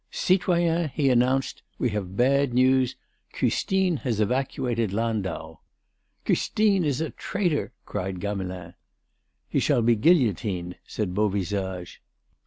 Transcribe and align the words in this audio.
"Citoyens," 0.09 0.89
he 0.95 1.11
announced, 1.11 1.61
"we 1.77 1.91
have 1.91 2.17
bad 2.17 2.55
news: 2.55 2.95
Custine 3.33 3.97
has 3.97 4.19
evacuated 4.19 4.91
Landau." 4.91 5.59
"Custine 6.25 6.83
is 6.83 7.01
a 7.01 7.11
traitor!" 7.11 7.71
cried 7.85 8.19
Gamelin. 8.19 8.73
"He 9.47 9.59
shall 9.59 9.83
be 9.83 9.95
guillotined," 9.95 10.77
said 10.87 11.13
Beauvisage. 11.13 12.01